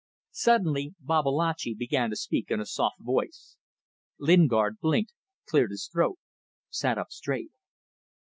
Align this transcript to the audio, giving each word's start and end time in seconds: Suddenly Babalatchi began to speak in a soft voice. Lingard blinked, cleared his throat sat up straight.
Suddenly 0.31 0.95
Babalatchi 0.99 1.75
began 1.77 2.09
to 2.09 2.15
speak 2.15 2.49
in 2.49 2.59
a 2.59 2.65
soft 2.65 2.99
voice. 3.01 3.55
Lingard 4.17 4.79
blinked, 4.79 5.13
cleared 5.47 5.69
his 5.69 5.87
throat 5.93 6.17
sat 6.71 6.97
up 6.97 7.11
straight. 7.11 7.51